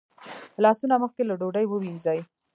[0.63, 2.19] لاسونه مخکې له ډوډۍ ووینځئ